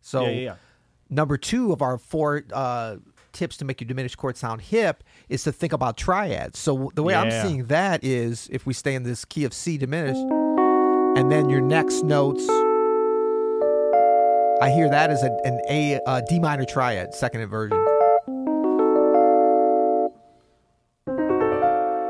So 0.00 0.24
Yeah, 0.24 0.30
yeah, 0.30 0.40
yeah. 0.40 0.54
number 1.10 1.36
two 1.36 1.72
of 1.72 1.82
our 1.82 1.98
four 1.98 2.44
uh, 2.52 2.96
tips 3.32 3.56
to 3.56 3.64
make 3.64 3.80
your 3.80 3.88
diminished 3.88 4.16
chord 4.18 4.36
sound 4.36 4.60
hip 4.60 5.02
is 5.28 5.42
to 5.44 5.52
think 5.52 5.72
about 5.72 5.96
triads. 5.96 6.58
So 6.58 6.90
the 6.94 7.02
way 7.02 7.14
I'm 7.14 7.30
seeing 7.46 7.64
that 7.66 8.04
is 8.04 8.48
if 8.52 8.66
we 8.66 8.74
stay 8.74 8.94
in 8.94 9.02
this 9.04 9.24
key 9.24 9.44
of 9.44 9.54
C 9.54 9.78
diminished, 9.78 10.20
and 11.18 11.30
then 11.30 11.48
your 11.50 11.60
next 11.60 12.04
notes. 12.04 12.42
I 14.60 14.70
hear 14.70 14.88
that 14.88 15.10
as 15.10 15.24
a, 15.24 15.30
an 15.44 15.60
A 15.68 16.00
uh, 16.06 16.20
D 16.28 16.38
minor 16.38 16.64
triad, 16.64 17.14
second 17.14 17.40
inversion. 17.40 17.76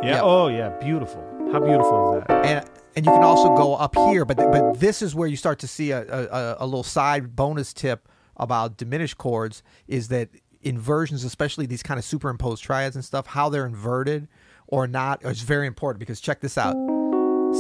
Yeah. 0.03 0.15
Yep. 0.17 0.21
Oh, 0.25 0.49
yeah. 0.49 0.69
Beautiful. 0.81 1.23
How 1.53 1.61
beautiful 1.61 2.19
is 2.19 2.25
that? 2.27 2.47
and 2.47 2.71
and 2.95 3.07
you 3.07 3.13
can 3.13 3.23
also 3.23 3.55
go 3.57 3.75
up 3.75 3.95
here, 3.95 4.25
but 4.25 4.37
but 4.37 4.79
this 4.81 5.01
is 5.03 5.15
where 5.15 5.29
you 5.29 5.37
start 5.37 5.59
to 5.61 5.67
see 5.67 5.91
a, 5.93 6.03
a, 6.03 6.57
a 6.61 6.67
little 6.67 6.83
side 6.83 7.35
bonus 7.37 7.73
tip 7.73 8.09
about 8.37 8.77
diminished 8.77 9.19
chords 9.19 9.63
is 9.87 10.09
that 10.09 10.29
inversions, 10.63 11.25
especially 11.25 11.67
these 11.67 11.83
kind 11.83 11.99
of 11.99 12.05
superimposed 12.05 12.63
triads 12.63 12.97
and 12.97 13.05
stuff, 13.05 13.27
how 13.27 13.49
they're 13.49 13.67
inverted 13.67 14.29
or 14.69 14.87
not 14.87 15.25
is 15.25 15.43
very 15.43 15.67
important 15.67 16.01
because 16.01 16.21
check 16.21 16.41
this 16.41 16.57
out. 16.59 16.75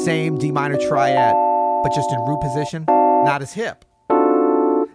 Same 0.04 0.38
D 0.38 0.50
minor 0.52 0.78
triad, 0.78 1.34
but 1.82 1.92
just 1.94 2.10
in 2.12 2.18
root 2.20 2.40
position, 2.40 2.84
not 2.88 3.42
as 3.42 3.52
hip. 3.52 3.84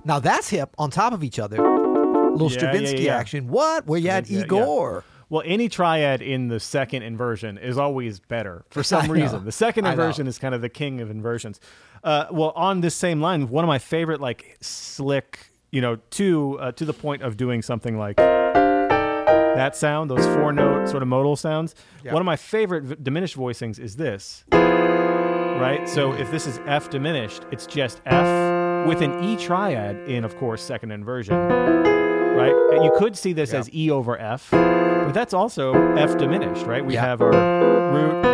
Now 0.05 0.19
that's 0.19 0.49
hip 0.49 0.73
on 0.77 0.89
top 0.89 1.13
of 1.13 1.23
each 1.23 1.39
other. 1.39 1.57
Little 1.57 2.51
Yeah, 2.51 2.53
yeah, 2.53 2.57
Stravinsky 2.57 3.03
yeah. 3.03 3.17
action. 3.17 3.47
What? 3.47 3.87
Where 3.87 3.99
you 3.99 4.09
had 4.09 4.27
yeah. 4.27 4.41
Igor. 4.41 5.03
Well, 5.29 5.43
any 5.45 5.67
triad 5.67 6.21
in 6.21 6.47
the 6.47 6.59
second 6.59 7.03
inversion 7.03 7.57
is 7.57 7.77
always 7.77 8.19
better 8.19 8.63
for 8.69 8.81
some 8.83 9.11
reason. 9.11 9.43
The 9.45 9.51
second 9.51 9.85
inversion 9.85 10.25
is 10.27 10.39
kind 10.39 10.55
of 10.55 10.61
the 10.61 10.69
king 10.69 11.01
of 11.01 11.11
inversions. 11.11 11.59
Uh, 12.03 12.27
well, 12.31 12.53
on 12.55 12.79
this 12.81 12.95
same 12.95 13.19
line, 13.21 13.49
one 13.49 13.63
of 13.63 13.67
my 13.67 13.79
favorite, 13.79 14.21
like 14.21 14.57
slick, 14.61 15.51
you 15.71 15.81
know, 15.81 15.97
to 16.11 16.57
uh, 16.59 16.71
to 16.73 16.85
the 16.85 16.93
point 16.93 17.23
of 17.23 17.35
doing 17.35 17.61
something 17.61 17.97
like 17.97 18.15
that 18.17 19.75
sound, 19.75 20.09
those 20.09 20.25
four 20.27 20.53
note 20.53 20.87
sort 20.87 21.01
of 21.01 21.09
modal 21.09 21.35
sounds. 21.35 21.75
Yeah. 22.03 22.13
One 22.13 22.21
of 22.21 22.25
my 22.25 22.35
favorite 22.35 22.83
v- 22.83 22.95
diminished 23.01 23.35
voicings 23.35 23.79
is 23.79 23.95
this. 23.97 24.45
Right. 24.51 25.89
So 25.89 26.13
if 26.13 26.29
this 26.29 26.45
is 26.45 26.59
F 26.67 26.89
diminished, 26.89 27.43
it's 27.51 27.65
just 27.65 27.99
F 28.05 28.87
with 28.87 29.01
an 29.01 29.23
E 29.23 29.35
triad 29.35 29.97
in, 30.07 30.23
of 30.23 30.37
course, 30.37 30.61
second 30.61 30.91
inversion. 30.91 32.16
Right. 32.37 32.83
You 32.83 32.91
could 32.97 33.17
see 33.17 33.33
this 33.33 33.51
Yeah. 33.53 33.59
as 33.59 33.73
E 33.73 33.89
over 33.89 34.17
F, 34.19 34.49
but 34.51 35.11
that's 35.13 35.33
also 35.33 35.73
F 35.95 36.17
diminished, 36.17 36.65
right? 36.65 36.85
We 36.85 36.93
Yeah. 36.93 37.01
have 37.01 37.21
our 37.21 37.31
root, 37.31 38.25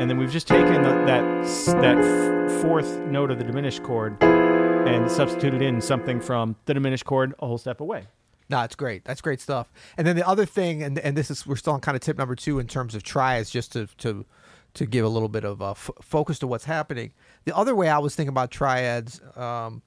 and 0.00 0.08
then 0.08 0.16
we've 0.16 0.30
just 0.30 0.46
taken 0.48 0.82
the, 0.82 0.90
that 1.06 1.44
that 1.82 1.98
f- 1.98 2.62
fourth 2.62 2.98
note 3.00 3.30
of 3.30 3.38
the 3.38 3.44
diminished 3.44 3.82
chord 3.82 4.16
and 4.22 5.10
substituted 5.10 5.60
in 5.62 5.80
something 5.80 6.20
from 6.20 6.56
the 6.66 6.74
diminished 6.74 7.04
chord 7.04 7.34
a 7.40 7.46
whole 7.46 7.58
step 7.58 7.80
away. 7.80 8.06
No, 8.48 8.62
it's 8.62 8.74
great. 8.74 9.04
That's 9.04 9.20
great 9.20 9.40
stuff. 9.40 9.70
And 9.96 10.06
then 10.06 10.16
the 10.16 10.26
other 10.26 10.44
thing, 10.46 10.82
and 10.82 10.98
and 10.98 11.16
this 11.16 11.30
is 11.30 11.46
we're 11.46 11.56
still 11.56 11.74
on 11.74 11.80
kind 11.80 11.96
of 11.96 12.00
tip 12.00 12.16
number 12.18 12.34
two 12.34 12.58
in 12.58 12.66
terms 12.66 12.94
of 12.94 13.02
triads, 13.02 13.50
just 13.50 13.72
to 13.72 13.86
to 13.98 14.24
to 14.74 14.86
give 14.86 15.04
a 15.04 15.08
little 15.08 15.28
bit 15.28 15.44
of 15.44 15.60
uh, 15.60 15.72
f- 15.72 15.90
focus 16.00 16.38
to 16.38 16.46
what's 16.46 16.64
happening. 16.64 17.12
The 17.44 17.56
other 17.56 17.74
way 17.74 17.88
I 17.88 17.98
was 17.98 18.14
thinking 18.14 18.28
about 18.30 18.50
triads 18.52 19.20
um, 19.36 19.82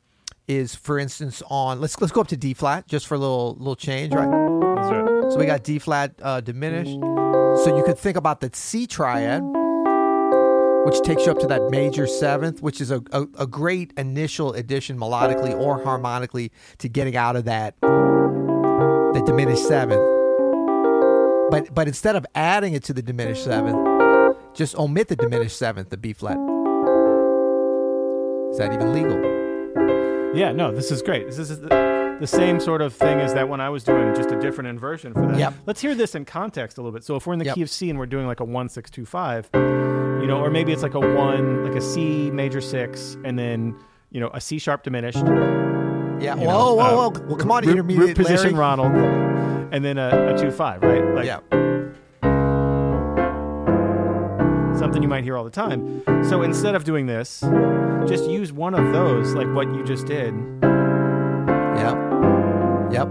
is, 0.48 0.76
for 0.76 1.00
instance, 1.00 1.42
on 1.50 1.80
let's 1.82 2.00
let's 2.02 2.12
go 2.12 2.22
up 2.22 2.28
to 2.28 2.38
D 2.38 2.54
flat 2.54 2.88
just 2.88 3.08
for 3.08 3.16
a 3.16 3.18
little 3.18 3.56
little 3.56 3.76
change, 3.76 4.14
right? 4.14 4.30
That's 4.30 4.92
right. 4.92 5.32
So 5.32 5.38
we 5.38 5.46
got 5.46 5.64
D 5.64 5.80
flat 5.80 6.14
uh, 6.22 6.42
diminished. 6.42 7.00
So 7.64 7.76
you 7.76 7.84
could 7.84 7.98
think 7.98 8.18
about 8.18 8.42
the 8.42 8.50
C 8.54 8.88
triad, 8.88 9.42
which 10.86 11.02
takes 11.02 11.26
you 11.26 11.32
up 11.32 11.40
to 11.40 11.48
that 11.48 11.70
major 11.70 12.08
seventh, 12.08 12.62
which 12.62 12.82
is 12.82 12.92
a, 12.92 13.02
a, 13.12 13.22
a 13.40 13.48
great 13.48 13.94
initial 13.98 14.54
addition 14.54 14.98
melodically 14.98 15.58
or 15.58 15.82
harmonically 15.84 16.52
to 16.80 16.90
getting 16.90 17.16
out 17.16 17.36
of 17.36 17.46
that 17.46 17.76
the 17.82 19.22
diminished 19.26 19.66
seventh. 19.68 20.02
But 21.52 21.74
but 21.74 21.88
instead 21.88 22.16
of 22.16 22.26
adding 22.36 22.74
it 22.74 22.84
to 22.86 22.94
the 22.94 23.02
diminished 23.02 23.44
seventh, 23.44 23.78
just 24.56 24.76
omit 24.76 25.08
the 25.08 25.16
diminished 25.16 25.58
seventh, 25.58 25.90
the 25.90 25.98
B 25.98 26.14
flat. 26.14 26.38
Is 28.52 28.58
that 28.58 28.74
even 28.74 28.94
legal? 28.94 29.33
Yeah, 30.34 30.52
no, 30.52 30.72
this 30.72 30.92
is 30.92 31.02
great. 31.02 31.28
This 31.28 31.38
is 31.40 31.60
the, 31.60 32.18
the 32.20 32.28
same 32.28 32.60
sort 32.60 32.82
of 32.82 32.94
thing 32.94 33.20
as 33.20 33.34
that 33.34 33.48
when 33.50 33.62
I 33.62 33.70
was 33.70 33.84
doing 33.84 34.14
just 34.16 34.32
a 34.32 34.40
different 34.40 34.68
inversion 34.70 35.14
for 35.14 35.28
that. 35.28 35.38
Yep. 35.38 35.54
Let's 35.66 35.82
hear 35.82 35.94
this 35.96 36.16
in 36.16 36.26
context 36.26 36.78
a 36.78 36.82
little 36.82 36.92
bit. 36.92 37.04
So 37.04 37.16
if 37.16 37.28
we're 37.28 37.34
in 37.34 37.40
the 37.40 37.46
Yep. 37.46 37.56
key 37.56 37.62
of 37.62 37.70
C 37.70 37.90
and 37.90 38.00
we're 38.00 38.06
doing 38.06 38.26
like 38.28 38.40
a 38.40 38.44
one 38.46 38.70
six 38.70 38.90
two 38.90 39.06
five, 39.06 39.50
you 39.54 40.28
know, 40.28 40.40
or 40.44 40.50
maybe 40.50 40.72
it's 40.72 40.84
like 40.84 40.94
a 40.96 41.00
one, 41.00 41.64
like 41.66 41.76
a 41.76 41.82
C 41.82 42.32
major 42.32 42.62
six, 42.62 43.18
and 43.24 43.38
then 43.38 43.76
you 44.12 44.20
know, 44.20 44.30
a 44.34 44.40
C 44.42 44.60
sharp 44.60 44.84
diminished, 44.84 45.18
Yeah. 45.18 46.36
Whoa, 46.36 46.44
know, 46.44 46.74
whoa, 46.76 46.80
uh, 46.80 47.10
whoa. 47.10 47.26
Well, 47.28 47.36
come 47.38 47.52
on, 47.52 47.64
root, 47.64 47.72
intermediate 47.72 48.08
root 48.10 48.18
position 48.18 48.56
Larry. 48.56 48.60
Ronald, 48.60 48.94
and 49.74 49.84
then 49.84 49.98
a, 49.98 50.34
a 50.36 50.38
two 50.40 50.52
five, 50.52 50.82
right? 50.84 51.04
Like 51.16 51.26
Yeah. 51.26 51.40
Something 54.84 55.02
you 55.02 55.08
might 55.08 55.24
hear 55.24 55.38
all 55.38 55.46
the 55.46 55.50
time. 55.50 56.04
So 56.26 56.42
instead 56.44 56.76
of 56.76 56.84
doing 56.84 57.06
this, 57.06 57.40
just 58.06 58.30
use 58.30 58.52
one 58.52 58.76
of 58.76 58.92
those, 58.92 59.34
like 59.34 59.48
what 59.56 59.68
you 59.74 59.82
just 59.86 60.06
did. 60.06 60.34
Yep. 60.62 61.96
Yep. 62.92 63.08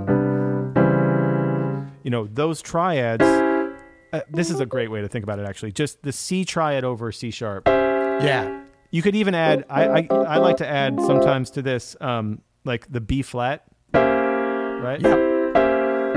You 2.04 2.10
know, 2.10 2.26
those 2.30 2.60
triads. 2.60 3.22
Uh, 3.24 4.20
this 4.28 4.50
is 4.50 4.60
a 4.60 4.66
great 4.66 4.90
way 4.90 5.00
to 5.00 5.08
think 5.08 5.22
about 5.22 5.38
it. 5.38 5.46
Actually, 5.46 5.72
just 5.72 6.02
the 6.02 6.12
C 6.12 6.44
triad 6.44 6.84
over 6.84 7.10
C 7.10 7.30
sharp. 7.30 7.66
Yeah. 7.66 8.64
You 8.90 9.00
could 9.00 9.16
even 9.16 9.34
add. 9.34 9.64
I 9.70 9.84
I, 9.86 10.08
I 10.10 10.36
like 10.36 10.58
to 10.58 10.68
add 10.68 11.00
sometimes 11.00 11.50
to 11.52 11.62
this, 11.62 11.96
um, 12.02 12.42
like 12.66 12.86
the 12.92 13.00
B 13.00 13.22
flat, 13.22 13.64
right? 13.94 15.00
Yep. 15.00 15.18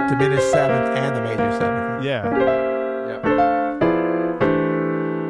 Diminished 0.10 0.52
seventh 0.52 0.98
and 0.98 1.16
the 1.16 1.22
major 1.22 1.52
seventh. 1.58 2.04
Yeah, 2.04 2.26
Yep. 3.08 3.55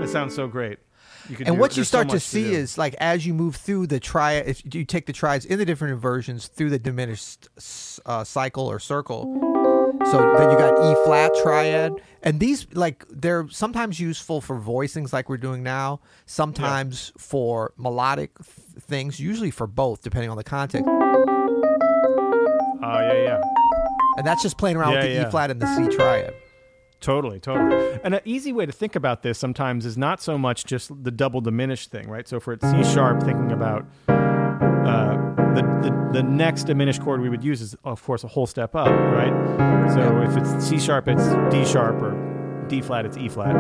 That 0.06 0.12
sounds 0.12 0.36
so 0.36 0.48
great. 0.48 0.80
And 1.28 1.38
do- 1.46 1.54
what 1.56 1.72
you 1.72 1.78
there's 1.78 1.90
so 1.90 2.02
start 2.02 2.10
to 2.10 2.20
see 2.20 2.44
do. 2.52 2.52
is 2.52 2.78
like 2.78 2.94
as 3.00 3.26
you 3.26 3.34
move 3.34 3.56
through 3.56 3.88
the 3.88 4.00
triad, 4.00 4.48
if 4.48 4.62
you 4.76 4.86
take 4.86 5.08
the 5.08 5.14
triads 5.14 5.46
in 5.46 5.58
the 5.58 5.66
different 5.66 5.94
inversions 5.94 6.48
through 6.48 6.70
the 6.70 6.78
diminished 6.80 7.48
uh, 8.06 8.24
cycle 8.24 8.70
or 8.70 8.80
circle. 8.80 9.24
So 10.12 10.18
then 10.38 10.52
you 10.52 10.58
got 10.58 10.74
E 10.80 10.96
flat 11.06 11.32
triad, 11.42 11.94
and 12.22 12.40
these 12.40 12.68
like 12.74 13.06
they're 13.10 13.48
sometimes 13.50 14.00
useful 14.00 14.40
for 14.40 14.60
voicings 14.60 15.12
like 15.14 15.30
we're 15.30 15.38
doing 15.38 15.64
now, 15.64 16.00
sometimes 16.28 17.12
for 17.18 17.74
melodic 17.76 18.38
th- 18.38 18.84
things, 18.84 19.20
usually 19.20 19.50
for 19.50 19.66
both 19.66 20.04
depending 20.04 20.30
on 20.30 20.38
the 20.38 20.44
context. 20.44 20.88
Oh 20.88 21.24
yeah, 22.84 23.14
yeah. 23.14 23.42
And 24.18 24.28
that's 24.28 24.44
just 24.44 24.60
playing 24.60 24.78
around 24.78 24.94
with 24.94 25.02
the 25.04 25.12
yeah. 25.12 25.28
E 25.28 25.32
flat 25.32 25.50
and 25.50 25.60
the 25.60 25.76
C 25.76 25.88
triad. 25.96 26.36
Totally, 27.06 27.40
totally. 27.40 28.00
And 28.04 28.16
an 28.16 28.22
easy 28.26 28.52
way 28.52 28.66
to 28.66 28.72
think 28.72 28.96
about 28.96 29.22
this 29.22 29.38
sometimes 29.38 29.86
is 29.86 29.96
not 29.96 30.24
so 30.24 30.40
much 30.40 30.66
just 30.66 30.92
the 31.04 31.12
double 31.12 31.40
diminished 31.40 31.92
thing, 31.92 32.10
right? 32.10 32.28
So 32.28 32.40
for 32.40 32.54
it's 32.54 32.68
C 32.68 32.84
sharp, 32.84 33.22
thinking 33.22 33.52
about 33.52 33.86
uh, 34.08 35.16
the, 35.54 35.62
the 35.84 36.10
the 36.14 36.24
next 36.24 36.64
diminished 36.64 37.04
chord 37.04 37.22
we 37.22 37.30
would 37.30 37.44
use 37.44 37.62
is 37.62 37.76
of 37.84 38.02
course 38.04 38.24
a 38.24 38.28
whole 38.28 38.48
step 38.48 38.74
up, 38.74 38.88
right? 38.88 39.94
So 39.94 40.20
if 40.24 40.36
it's 40.36 40.66
C 40.66 40.80
sharp, 40.80 41.08
it's 41.08 41.28
D 41.54 41.64
sharp, 41.64 42.02
or 42.02 42.66
D 42.68 42.82
flat, 42.82 43.06
it's 43.06 43.18
E 43.18 43.30
flat. 43.30 43.54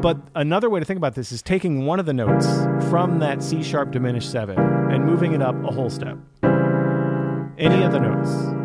But 0.00 0.18
another 0.36 0.70
way 0.70 0.78
to 0.78 0.86
think 0.86 0.98
about 0.98 1.16
this 1.16 1.32
is 1.32 1.42
taking 1.42 1.86
one 1.86 1.98
of 1.98 2.06
the 2.06 2.12
notes 2.12 2.46
from 2.88 3.18
that 3.18 3.42
C 3.42 3.64
sharp 3.64 3.90
diminished 3.90 4.30
seven 4.30 4.60
and 4.60 5.04
moving 5.04 5.32
it 5.32 5.42
up 5.42 5.56
a 5.64 5.72
whole 5.72 5.90
step. 5.90 6.18
Any 7.58 7.82
of 7.82 7.90
the 7.90 7.98
notes. 7.98 8.63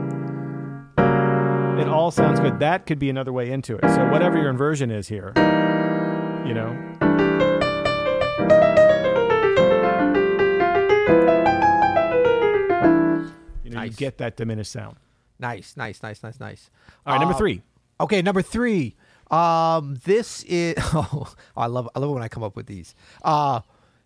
It 1.79 1.87
all 1.87 2.11
sounds 2.11 2.39
good. 2.39 2.59
That 2.59 2.85
could 2.85 2.99
be 2.99 3.09
another 3.09 3.31
way 3.31 3.51
into 3.51 3.75
it. 3.77 3.89
So 3.89 4.05
whatever 4.09 4.37
your 4.37 4.49
inversion 4.49 4.91
is 4.91 5.07
here, 5.07 5.31
you 6.45 6.53
know. 6.53 6.75
You 13.63 13.71
know, 13.75 13.83
you 13.83 13.91
get 13.91 14.17
that 14.17 14.35
diminished 14.35 14.71
sound. 14.71 14.97
Nice, 15.39 15.75
nice, 15.77 16.01
nice, 16.01 16.23
nice, 16.23 16.39
nice. 16.39 16.69
All 17.05 17.13
right, 17.13 17.19
number 17.19 17.35
Uh, 17.35 17.37
three. 17.37 17.61
Okay, 18.01 18.21
number 18.21 18.41
three. 18.41 18.95
Um, 19.29 19.99
this 20.05 20.43
is 20.43 20.75
oh, 20.93 21.33
I 21.55 21.67
love 21.67 21.87
I 21.95 21.99
love 21.99 22.09
it 22.09 22.13
when 22.13 22.23
I 22.23 22.27
come 22.27 22.43
up 22.43 22.55
with 22.55 22.65
these. 22.65 22.95
Uh, 23.23 23.61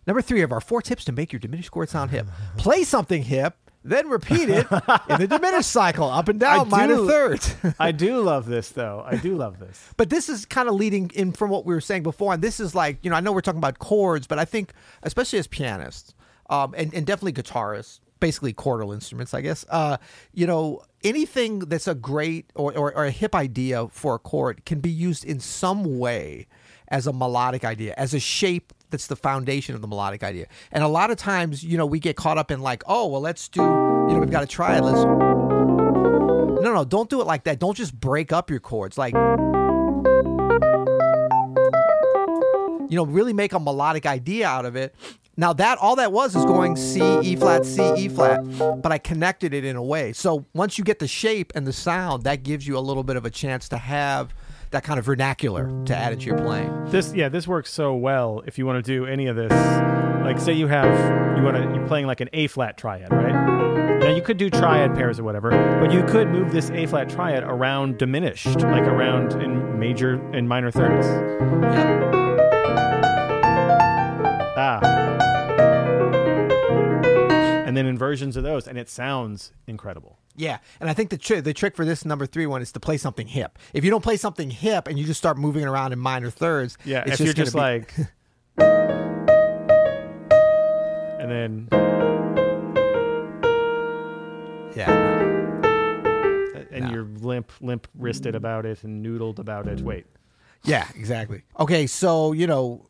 number 0.06 0.20
three 0.20 0.42
of 0.42 0.52
our 0.52 0.60
four 0.60 0.82
tips 0.82 1.04
to 1.06 1.12
make 1.12 1.32
your 1.32 1.40
diminished 1.40 1.70
chord 1.70 1.88
sound 1.88 2.10
hip. 2.10 2.26
Play 2.58 2.84
something 2.84 3.22
hip, 3.22 3.56
then 3.84 4.08
repeat 4.08 4.48
it 4.48 4.66
in 5.08 5.18
the 5.20 5.26
diminished 5.28 5.70
cycle, 5.70 6.08
up 6.08 6.28
and 6.28 6.40
down, 6.40 6.60
I 6.60 6.64
minor 6.64 6.96
do- 6.96 7.08
thirds. 7.08 7.54
I 7.78 7.92
do 7.92 8.20
love 8.20 8.46
this 8.46 8.70
though. 8.70 9.04
I 9.06 9.16
do 9.16 9.36
love 9.36 9.58
this. 9.58 9.92
but 9.96 10.08
this 10.10 10.28
is 10.28 10.46
kind 10.46 10.68
of 10.68 10.74
leading 10.74 11.10
in 11.14 11.32
from 11.32 11.50
what 11.50 11.66
we 11.66 11.74
were 11.74 11.82
saying 11.82 12.02
before, 12.02 12.32
and 12.32 12.42
this 12.42 12.60
is 12.60 12.74
like 12.74 12.98
you 13.02 13.10
know 13.10 13.16
I 13.16 13.20
know 13.20 13.32
we're 13.32 13.42
talking 13.42 13.58
about 13.58 13.78
chords, 13.78 14.26
but 14.26 14.38
I 14.38 14.46
think 14.46 14.72
especially 15.02 15.38
as 15.38 15.46
pianists, 15.46 16.14
um, 16.48 16.74
and 16.76 16.94
and 16.94 17.06
definitely 17.06 17.34
guitarists, 17.34 18.00
basically 18.20 18.54
chordal 18.54 18.94
instruments, 18.94 19.34
I 19.34 19.42
guess. 19.42 19.66
Uh, 19.68 19.98
you 20.32 20.46
know 20.46 20.82
anything 21.02 21.58
that's 21.60 21.86
a 21.86 21.94
great 21.94 22.50
or, 22.54 22.76
or 22.76 22.96
or 22.96 23.04
a 23.04 23.10
hip 23.10 23.34
idea 23.34 23.88
for 23.88 24.14
a 24.14 24.18
chord 24.18 24.64
can 24.64 24.80
be 24.80 24.90
used 24.90 25.24
in 25.24 25.40
some 25.40 25.98
way 25.98 26.46
as 26.88 27.06
a 27.06 27.12
melodic 27.12 27.64
idea, 27.64 27.94
as 27.98 28.14
a 28.14 28.20
shape 28.20 28.72
that's 28.94 29.08
the 29.08 29.16
foundation 29.16 29.74
of 29.74 29.80
the 29.80 29.88
melodic 29.88 30.22
idea. 30.22 30.46
And 30.70 30.84
a 30.84 30.88
lot 30.88 31.10
of 31.10 31.16
times, 31.16 31.64
you 31.64 31.76
know, 31.76 31.84
we 31.84 31.98
get 31.98 32.14
caught 32.14 32.38
up 32.38 32.52
in 32.52 32.60
like, 32.60 32.84
oh, 32.86 33.08
well, 33.08 33.20
let's 33.20 33.48
do, 33.48 33.60
you 33.60 33.66
know, 33.66 34.18
we've 34.20 34.30
got 34.30 34.42
to 34.42 34.46
try 34.46 34.76
it. 34.76 34.84
Let's 34.84 35.02
no, 35.02 36.72
no, 36.72 36.84
don't 36.84 37.10
do 37.10 37.20
it 37.20 37.26
like 37.26 37.42
that. 37.44 37.58
Don't 37.58 37.76
just 37.76 37.98
break 37.98 38.32
up 38.32 38.48
your 38.48 38.60
chords. 38.60 38.96
Like, 38.96 39.14
you 42.88 42.96
know, 42.96 43.04
really 43.04 43.32
make 43.32 43.52
a 43.52 43.58
melodic 43.58 44.06
idea 44.06 44.46
out 44.46 44.64
of 44.64 44.76
it. 44.76 44.94
Now 45.36 45.52
that 45.54 45.78
all 45.78 45.96
that 45.96 46.12
was 46.12 46.36
is 46.36 46.44
going 46.44 46.76
C, 46.76 47.00
E 47.24 47.34
flat, 47.34 47.66
C, 47.66 47.82
E 47.96 48.08
flat, 48.08 48.44
but 48.80 48.92
I 48.92 48.98
connected 48.98 49.52
it 49.52 49.64
in 49.64 49.74
a 49.74 49.82
way. 49.82 50.12
So 50.12 50.46
once 50.54 50.78
you 50.78 50.84
get 50.84 51.00
the 51.00 51.08
shape 51.08 51.52
and 51.56 51.66
the 51.66 51.72
sound, 51.72 52.22
that 52.22 52.44
gives 52.44 52.64
you 52.68 52.78
a 52.78 52.80
little 52.80 53.02
bit 53.02 53.16
of 53.16 53.24
a 53.24 53.30
chance 53.30 53.68
to 53.70 53.76
have 53.76 54.32
that 54.74 54.82
kind 54.82 54.98
of 54.98 55.04
vernacular 55.04 55.70
to 55.84 55.96
add 55.96 56.12
into 56.12 56.26
your 56.26 56.36
playing. 56.38 56.90
This 56.90 57.14
yeah, 57.14 57.28
this 57.28 57.46
works 57.46 57.72
so 57.72 57.94
well 57.94 58.42
if 58.44 58.58
you 58.58 58.66
want 58.66 58.84
to 58.84 58.92
do 58.92 59.06
any 59.06 59.28
of 59.28 59.36
this. 59.36 59.52
Like 59.52 60.40
say 60.40 60.52
you 60.52 60.66
have 60.66 61.38
you 61.38 61.44
want 61.44 61.56
to 61.56 61.62
you're 61.62 61.86
playing 61.86 62.06
like 62.06 62.20
an 62.20 62.28
A 62.32 62.48
flat 62.48 62.76
triad, 62.76 63.12
right? 63.12 63.32
Now 64.00 64.10
you 64.14 64.20
could 64.20 64.36
do 64.36 64.50
triad 64.50 64.94
pairs 64.94 65.20
or 65.20 65.24
whatever, 65.24 65.50
but 65.80 65.92
you 65.92 66.04
could 66.04 66.28
move 66.28 66.50
this 66.50 66.70
A 66.70 66.86
flat 66.86 67.08
triad 67.08 67.44
around 67.44 67.98
diminished, 67.98 68.60
like 68.62 68.82
around 68.82 69.40
in 69.40 69.78
major 69.78 70.14
and 70.32 70.48
minor 70.48 70.72
thirds. 70.72 71.06
Yep. 71.06 72.14
Ah. 74.56 74.80
And 77.64 77.76
then 77.76 77.86
inversions 77.86 78.36
of 78.36 78.42
those, 78.42 78.66
and 78.66 78.76
it 78.76 78.88
sounds 78.88 79.52
incredible. 79.68 80.18
Yeah, 80.36 80.58
and 80.80 80.90
I 80.90 80.94
think 80.94 81.10
the 81.10 81.18
tri- 81.18 81.40
the 81.40 81.54
trick 81.54 81.76
for 81.76 81.84
this 81.84 82.04
number 82.04 82.26
three 82.26 82.46
one 82.46 82.60
is 82.62 82.72
to 82.72 82.80
play 82.80 82.96
something 82.96 83.26
hip. 83.28 83.58
If 83.72 83.84
you 83.84 83.90
don't 83.90 84.02
play 84.02 84.16
something 84.16 84.50
hip 84.50 84.88
and 84.88 84.98
you 84.98 85.04
just 85.04 85.18
start 85.18 85.38
moving 85.38 85.64
around 85.64 85.92
in 85.92 85.98
minor 86.00 86.28
thirds, 86.30 86.76
Yeah, 86.84 87.04
it's 87.06 87.20
if 87.20 87.24
you're 87.26 87.34
just 87.34 87.54
gonna 87.54 87.64
like, 87.66 87.94
and 91.20 91.30
then 91.30 91.68
yeah, 94.76 94.90
and 96.72 96.84
No. 96.86 96.90
you're 96.90 97.04
limp, 97.04 97.52
limp 97.60 97.86
wristed 97.94 98.34
about 98.34 98.66
it 98.66 98.82
and 98.82 99.04
noodled 99.06 99.38
about 99.38 99.68
it. 99.68 99.80
Wait, 99.82 100.06
yeah, 100.64 100.88
exactly. 100.96 101.42
Okay, 101.60 101.86
so 101.86 102.32
you 102.32 102.46
know, 102.48 102.86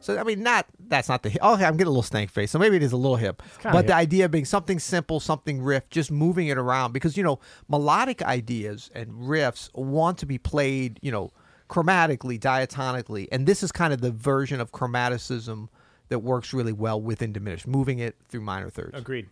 so 0.00 0.18
I 0.18 0.24
mean, 0.24 0.42
not 0.42 0.66
that's 0.88 1.08
not 1.08 1.22
the 1.22 1.28
hip. 1.28 1.40
Oh, 1.42 1.54
okay, 1.54 1.64
I'm 1.64 1.74
getting 1.76 1.88
a 1.88 1.90
little 1.90 2.02
stank 2.02 2.30
face, 2.30 2.50
so 2.50 2.58
maybe 2.58 2.76
it 2.76 2.82
is 2.82 2.92
a 2.92 2.96
little 2.96 3.16
hip. 3.16 3.42
But 3.62 3.86
the 3.86 3.92
hip. 3.92 4.00
idea 4.00 4.28
being 4.28 4.44
something 4.44 4.78
simple, 4.78 5.20
something 5.20 5.62
riff, 5.62 5.88
just 5.90 6.10
moving 6.10 6.48
it 6.48 6.58
around 6.58 6.92
because 6.92 7.16
you 7.16 7.22
know 7.22 7.38
melodic 7.68 8.22
ideas 8.22 8.90
and 8.94 9.12
riffs 9.12 9.68
want 9.74 10.18
to 10.18 10.26
be 10.26 10.38
played, 10.38 10.98
you 11.02 11.12
know, 11.12 11.30
chromatically, 11.68 12.38
diatonically, 12.38 13.28
and 13.30 13.46
this 13.46 13.62
is 13.62 13.70
kind 13.70 13.92
of 13.92 14.00
the 14.00 14.10
version 14.10 14.60
of 14.60 14.72
chromaticism 14.72 15.68
that 16.08 16.18
works 16.18 16.52
really 16.52 16.72
well 16.72 17.00
within 17.00 17.32
diminished, 17.32 17.66
moving 17.66 18.00
it 18.00 18.16
through 18.28 18.40
minor 18.40 18.68
thirds. 18.68 18.98
agreed. 18.98 19.28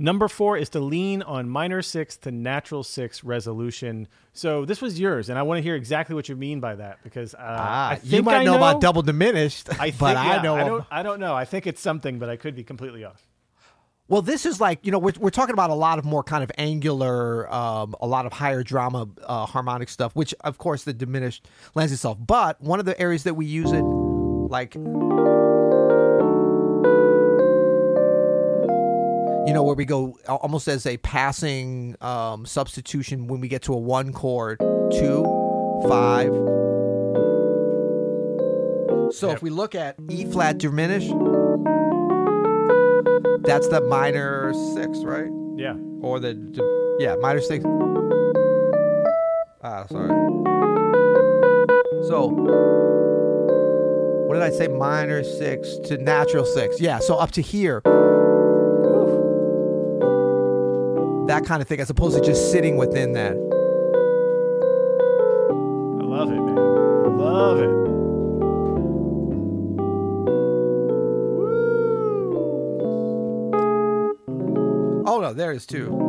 Number 0.00 0.28
four 0.28 0.56
is 0.56 0.68
to 0.70 0.80
lean 0.80 1.22
on 1.22 1.48
minor 1.48 1.82
six 1.82 2.16
to 2.18 2.30
natural 2.30 2.84
six 2.84 3.24
resolution. 3.24 4.06
So 4.32 4.64
this 4.64 4.80
was 4.80 5.00
yours, 5.00 5.28
and 5.28 5.38
I 5.38 5.42
want 5.42 5.58
to 5.58 5.62
hear 5.62 5.74
exactly 5.74 6.14
what 6.14 6.28
you 6.28 6.36
mean 6.36 6.60
by 6.60 6.76
that 6.76 7.02
because 7.02 7.34
uh, 7.34 7.38
Ah, 7.40 7.90
I 7.90 8.00
you 8.04 8.22
might 8.22 8.38
I 8.38 8.44
know, 8.44 8.56
about 8.56 8.80
double 8.80 9.02
diminished, 9.02 9.68
I 9.80 9.90
think, 9.90 9.98
but 9.98 10.14
yeah, 10.14 10.38
I 10.38 10.42
know. 10.42 10.54
I 10.54 10.64
don't. 10.64 10.84
I 10.92 11.02
don't 11.02 11.18
know. 11.20 11.34
I 11.34 11.44
think 11.44 11.66
it's 11.66 11.80
something, 11.80 12.20
but 12.20 12.28
I 12.28 12.36
could 12.36 12.54
be 12.54 12.62
completely 12.62 13.04
off. 13.04 13.26
Well, 14.06 14.22
this 14.22 14.46
is 14.46 14.60
like 14.60 14.78
you 14.86 14.92
know 14.92 14.98
we're 15.00 15.12
we're 15.18 15.30
talking 15.30 15.52
about 15.52 15.70
a 15.70 15.74
lot 15.74 15.98
of 15.98 16.04
more 16.04 16.22
kind 16.22 16.42
of 16.44 16.50
angular, 16.56 17.52
um, 17.52 17.94
a 18.00 18.06
lot 18.06 18.24
of 18.24 18.32
higher 18.32 18.62
drama 18.62 19.08
uh, 19.24 19.46
harmonic 19.46 19.88
stuff, 19.88 20.14
which 20.14 20.32
of 20.44 20.58
course 20.58 20.84
the 20.84 20.94
diminished 20.94 21.46
lends 21.74 21.92
itself. 21.92 22.18
But 22.24 22.60
one 22.60 22.78
of 22.78 22.86
the 22.86 22.98
areas 23.00 23.24
that 23.24 23.34
we 23.34 23.46
use 23.46 23.72
it, 23.72 23.82
like 23.82 24.76
you 29.46 29.52
know, 29.52 29.62
where 29.62 29.74
we 29.74 29.84
go 29.84 30.18
almost 30.26 30.68
as 30.68 30.86
a 30.86 30.96
passing 30.98 31.96
um, 32.00 32.44
substitution 32.46 33.26
when 33.28 33.40
we 33.40 33.48
get 33.48 33.62
to 33.62 33.72
a 33.72 33.78
one 33.78 34.12
chord, 34.12 34.58
two, 34.92 35.24
five. 35.88 36.32
So 39.14 39.30
if 39.30 39.42
we 39.42 39.50
look 39.50 39.74
at 39.74 39.96
E 40.10 40.24
flat 40.26 40.58
diminished, 40.58 41.12
that's 43.46 43.68
the 43.68 43.80
minor 43.88 44.52
six, 44.74 44.98
right? 44.98 45.30
Yeah. 45.56 45.74
Or 46.02 46.20
the 46.20 46.34
yeah 46.98 47.16
minor 47.16 47.40
six. 47.40 47.64
Ah, 49.62 49.86
sorry. 49.86 50.08
So, 52.06 52.28
what 54.26 54.34
did 54.34 54.42
I 54.42 54.50
say? 54.50 54.68
Minor 54.68 55.24
six 55.24 55.76
to 55.84 55.98
natural 55.98 56.44
six. 56.44 56.80
Yeah, 56.80 56.98
so 57.00 57.16
up 57.16 57.32
to 57.32 57.42
here. 57.42 57.82
That 61.28 61.44
kind 61.44 61.60
of 61.60 61.68
thing, 61.68 61.78
as 61.80 61.90
opposed 61.90 62.16
to 62.16 62.24
just 62.24 62.50
sitting 62.50 62.76
within 62.78 63.12
that. 63.12 63.32
I 63.32 63.36
love 66.04 66.30
it, 66.30 66.40
man. 66.40 67.18
Love 67.18 67.58
it. 67.60 68.78
Oh 75.10 75.20
no, 75.22 75.32
there 75.32 75.52
is 75.52 75.66
two. 75.66 76.06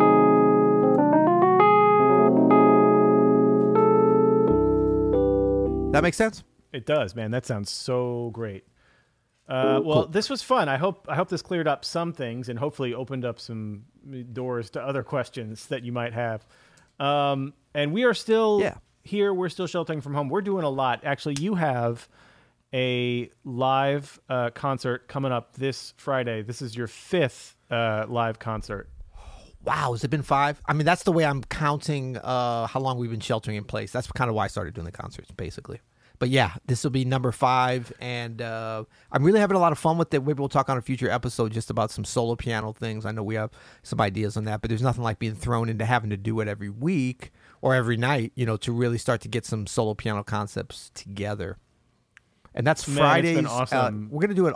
That 5.91 6.03
makes 6.03 6.17
sense. 6.17 6.43
It 6.71 6.85
does, 6.85 7.15
man. 7.15 7.31
That 7.31 7.45
sounds 7.47 7.71
so 7.71 8.29
great. 8.31 8.63
Uh, 9.47 9.81
well, 9.83 10.03
Cool. 10.03 10.07
this 10.11 10.29
was 10.29 10.43
fun. 10.43 10.69
I 10.69 10.77
hope 10.77 11.07
I 11.09 11.15
hope 11.15 11.29
this 11.29 11.41
cleared 11.41 11.67
up 11.67 11.83
some 11.83 12.13
things 12.13 12.47
and 12.47 12.59
hopefully 12.59 12.93
opened 12.93 13.25
up 13.25 13.39
some 13.39 13.85
doors 14.33 14.69
to 14.71 14.81
other 14.81 15.03
questions 15.03 15.67
that 15.67 15.83
you 15.83 15.91
might 15.91 16.13
have. 16.13 16.45
Um, 16.99 17.53
and 17.73 17.93
we 17.93 18.03
are 18.03 18.13
still 18.13 18.59
Yeah. 18.61 18.75
here. 19.03 19.33
We're 19.33 19.49
still 19.49 19.67
sheltering 19.67 20.01
from 20.01 20.13
home. 20.13 20.29
We're 20.29 20.41
doing 20.41 20.63
a 20.63 20.69
lot. 20.69 21.01
Actually, 21.03 21.35
you 21.39 21.55
have 21.55 22.07
a 22.73 23.29
live 23.43 24.19
uh, 24.29 24.49
concert 24.51 25.07
coming 25.07 25.31
up 25.31 25.53
this 25.55 25.93
Friday. 25.97 26.41
This 26.41 26.61
is 26.61 26.75
your 26.75 26.87
fifth 26.87 27.55
uh, 27.71 28.05
live 28.07 28.39
concert. 28.39 28.89
Wow, 29.63 29.91
has 29.91 30.03
it 30.03 30.09
been 30.09 30.21
five? 30.23 30.61
I 30.67 30.73
mean, 30.73 30.85
that's 30.85 31.03
the 31.03 31.11
way 31.11 31.25
I'm 31.25 31.43
counting 31.43 32.17
uh, 32.17 32.65
how 32.67 32.79
long 32.79 32.97
we've 32.97 33.09
been 33.11 33.19
sheltering 33.19 33.57
in 33.57 33.65
place. 33.65 33.91
That's 33.91 34.09
kind 34.11 34.29
of 34.29 34.35
why 34.35 34.45
I 34.45 34.47
started 34.47 34.73
doing 34.73 34.85
the 34.85 34.91
concerts, 34.91 35.31
basically. 35.31 35.79
But 36.19 36.27
yeah, 36.27 36.55
this 36.65 36.83
will 36.83 36.91
be 36.91 37.05
number 37.05 37.31
five, 37.31 37.93
and 38.01 38.41
uh, 38.41 38.83
I'm 39.09 39.23
really 39.23 39.39
having 39.39 39.55
a 39.55 39.59
lot 39.59 39.71
of 39.71 39.79
fun 39.79 39.97
with 39.97 40.13
it. 40.13 40.19
Maybe 40.21 40.37
we'll 40.37 40.49
talk 40.49 40.69
on 40.69 40.77
a 40.77 40.81
future 40.81 41.09
episode 41.09 41.53
just 41.53 41.69
about 41.69 41.91
some 41.91 42.03
solo 42.03 42.35
piano 42.35 42.73
things. 42.73 43.05
I 43.05 43.11
know 43.11 43.23
we 43.23 43.35
have 43.35 43.51
some 43.83 44.01
ideas 44.01 44.35
on 44.35 44.43
that, 44.43 44.59
but 44.59 44.69
there's 44.69 44.81
nothing 44.81 45.01
like 45.01 45.17
being 45.17 45.35
thrown 45.35 45.69
into 45.69 45.85
having 45.85 46.09
to 46.09 46.17
do 46.17 46.41
it 46.41 46.49
every 46.49 46.69
week 46.69 47.31
or 47.61 47.73
every 47.73 47.95
night, 47.95 48.33
you 48.35 48.45
know, 48.45 48.57
to 48.57 48.73
really 48.73 48.97
start 48.97 49.21
to 49.21 49.29
get 49.29 49.45
some 49.45 49.65
solo 49.65 49.93
piano 49.93 50.21
concepts 50.21 50.91
together. 50.93 51.57
And 52.53 52.67
that's 52.67 52.85
it's 52.85 52.97
Fridays. 52.97 53.35
been 53.37 53.47
uh, 53.47 53.91
we're 54.09 54.21
gonna 54.21 54.33
do 54.33 54.47
it. 54.47 54.55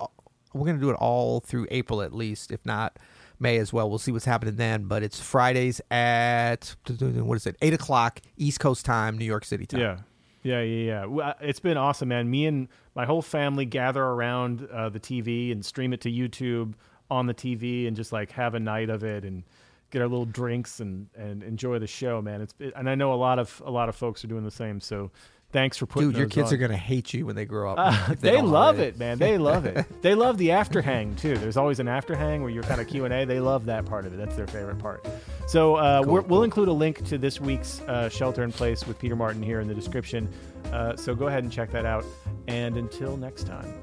We're 0.54 0.66
gonna 0.66 0.80
do 0.80 0.90
it 0.90 0.98
all 1.00 1.40
through 1.40 1.68
April 1.72 2.02
at 2.02 2.14
least, 2.14 2.52
if 2.52 2.66
not 2.66 3.00
May 3.40 3.58
as 3.58 3.72
well. 3.72 3.90
We'll 3.90 4.00
see 4.00 4.12
what's 4.12 4.26
happening 4.26 4.58
then. 4.58 4.84
But 4.86 5.02
it's 5.02 5.22
Fridays 5.22 5.80
at 5.90 6.76
what 6.90 7.36
is 7.36 7.48
it? 7.48 7.56
Eight 7.62 7.74
o'clock 7.74 8.20
East 8.36 8.60
Coast 8.60 8.86
time, 8.86 9.18
New 9.18 9.26
York 9.26 9.46
City 9.46 9.66
time. 9.66 9.80
Yeah. 9.80 9.98
Yeah, 10.44 10.62
yeah, 10.62 11.06
yeah. 11.06 11.34
It's 11.42 11.62
been 11.62 11.78
awesome, 11.78 12.10
man. 12.10 12.30
Me 12.30 12.46
and 12.46 12.68
my 12.96 13.06
whole 13.06 13.22
family 13.22 13.66
gather 13.66 14.04
around 14.04 14.68
uh, 14.72 14.90
the 14.90 15.00
TV 15.00 15.52
and 15.52 15.66
stream 15.66 15.94
it 15.94 16.02
to 16.02 16.12
YouTube 16.12 16.74
on 17.10 17.28
the 17.28 17.34
TV 17.34 17.88
and 17.88 17.96
just 17.96 18.12
like 18.12 18.32
have 18.32 18.54
a 18.54 18.60
night 18.60 18.90
of 18.90 19.04
it 19.04 19.24
and 19.24 19.44
get 19.90 20.02
our 20.02 20.08
little 20.08 20.26
drinks 20.26 20.80
and, 20.80 21.08
and 21.16 21.44
enjoy 21.44 21.80
the 21.80 21.88
show, 21.88 22.22
man. 22.22 22.42
It's 22.42 22.54
it, 22.60 22.74
and 22.76 22.90
I 22.90 22.96
know 22.96 23.14
a 23.14 23.16
lot 23.16 23.40
of 23.40 23.62
a 23.66 23.72
lot 23.72 23.88
of 23.88 23.96
folks 23.96 24.24
are 24.24 24.28
doing 24.28 24.44
the 24.44 24.52
same. 24.52 24.82
So 24.82 25.12
thanks 25.54 25.78
for 25.78 25.86
putting 25.86 26.10
Dude, 26.10 26.18
your 26.18 26.28
kids 26.28 26.50
on. 26.50 26.56
are 26.56 26.58
gonna 26.58 26.76
hate 26.76 27.14
you 27.14 27.26
when 27.26 27.36
they 27.38 27.46
grow 27.46 27.72
up. 27.72 27.78
Uh, 28.10 28.12
if 28.14 28.20
they 28.22 28.42
love 28.42 28.76
already. 28.76 28.90
it, 28.90 28.98
man. 29.00 29.18
They 29.20 29.38
love 29.38 29.66
it. 29.66 29.86
they 30.02 30.16
love 30.16 30.38
the 30.38 30.52
after 30.52 30.82
hang 30.82 31.16
too. 31.16 31.38
There's 31.38 31.56
always 31.58 31.80
an 31.80 31.88
after 31.88 32.16
hang 32.16 32.42
where 32.42 32.50
you're 32.52 32.64
kind 32.64 32.82
of 32.82 32.88
Q 32.88 33.06
and 33.06 33.14
A. 33.14 33.26
They 33.26 33.40
love 33.40 33.66
that 33.66 33.86
part 33.86 34.06
of 34.06 34.14
it. 34.14 34.18
That's 34.18 34.36
their 34.36 34.48
favorite 34.48 34.80
part. 34.80 35.06
So 35.48 35.76
uh, 35.76 36.04
Cool, 36.04 36.14
we're, 36.14 36.22
cool. 36.22 36.30
we'll 36.30 36.44
include 36.44 36.68
a 36.68 36.74
link 36.74 37.06
to 37.08 37.18
this 37.18 37.40
week's 37.40 37.80
uh, 37.82 38.10
Shelter 38.10 38.44
in 38.44 38.52
Place 38.52 38.86
with 38.88 39.00
Peter 39.00 39.16
Martin 39.16 39.42
here 39.44 39.60
in 39.62 39.68
the 39.68 39.76
description. 39.76 40.28
Uh, 40.72 40.96
so 40.96 41.14
go 41.16 41.28
ahead 41.28 41.44
and 41.44 41.52
check 41.52 41.72
that 41.72 41.86
out. 41.86 42.04
And 42.48 42.76
until 42.78 43.16
next 43.18 43.46
time. 43.46 43.74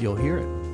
You'll 0.00 0.16
hear 0.16 0.38
it. 0.38 0.71